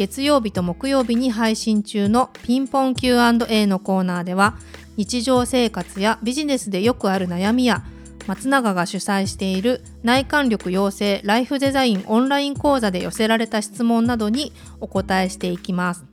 [0.00, 4.56] 月曜日と木曜日に配信中のピンポン Q&A のコーナーでは
[4.96, 7.84] 日常生活やビジネスでよくある悩みや
[8.26, 16.06] 松永が主催している内観力養成ライフデザインオンライン講座で寄せられた質問などにお答えしていきます。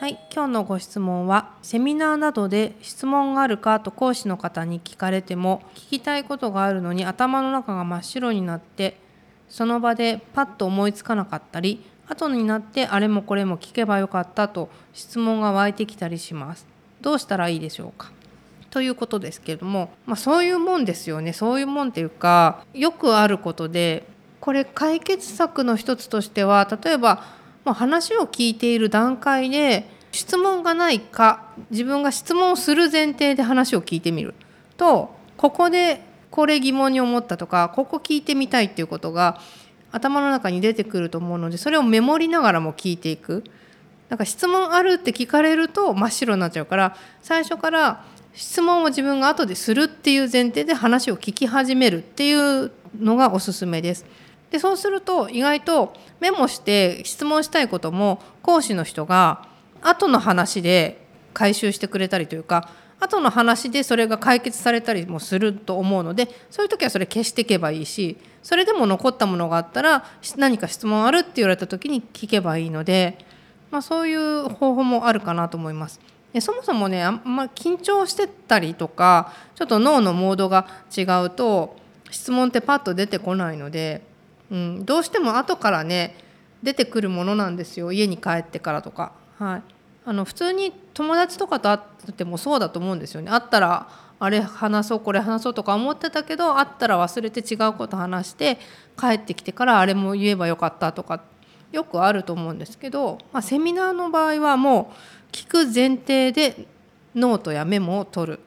[0.00, 8.98] はい、今日のご質問はセミナーなどで質問があるかと講師の方に聞かれても聞きたいことがあるのに頭の中が真っ白になって
[9.48, 16.66] その場でパッと思いつかなかったり後になってあれもこれも聞けばよかったと質問が湧いてきたりします。
[17.00, 18.10] どうしたらいいでしょうか？
[18.70, 21.32] ということですけれども、まあ、そういうもんですよね。
[21.32, 24.04] そういうもんっていうかよくあることで
[24.40, 27.24] これ解決策の一つとしては例えば、
[27.64, 34.34] まあ、話を聞いている段階で質問がないか自分が質問をする前提で話を聞いてみる。
[34.76, 39.40] とここでこれ疑問に思ったとかここ聞いてみたいっていうことが
[39.94, 43.44] 頭の中に出てくると思うのでそれをメモりながらも聞いていく
[44.08, 54.04] なんか質問あるって聞かれると真っ白になっちゃうから最初から質問を自分が後でするっていう前提で話を聞き始めるっていうのがおすすめです。
[54.50, 59.46] でそうすると意外とメモして質問したいことも講師の人が
[59.82, 62.68] 後の話で回収してくれたりというか
[63.00, 70.04] 後の話でそれが解決されたりもすると思うのでそういう時はそれ消していけばいいしそれでも残ったものがあったら
[70.36, 73.18] 何か質問あるって言われた時に聞けばいいので、
[73.70, 75.98] まあ、そういう方法もあるかなと思います。
[76.34, 81.76] でそもそもねあんま緊張してたりとかちょっと脳のモードが違うと
[82.10, 84.02] 質問ってパッと出てこないので、
[84.50, 86.16] うん、どうしても後からね
[86.62, 89.12] 出てくるものなんですよ家に帰ってからとか。
[89.38, 89.62] はい、
[90.06, 91.76] あの普通に友達とかと会
[92.10, 93.30] ってもそうだと思うんですよね。
[93.30, 93.88] 会ったら
[94.20, 98.58] あれ話そうこれ話そうとか思ってたけど会ったら忘れて違うこと話して
[98.98, 101.22] 帰ってきてからあれも言えばよかったとか
[101.72, 106.66] よくあると思うんですけど、まあ、セミナーの場合はもう聞く前提で
[107.14, 108.40] ノートやメモを取る。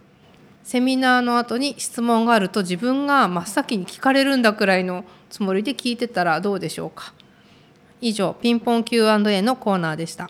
[0.63, 7.13] セミナーの後に質問があると自分が真っ先に聞かれるんだくらいのつもりで聞いてたらどうでしょうか。
[8.01, 10.29] 以上ピンポン Q&A のコーナーでした。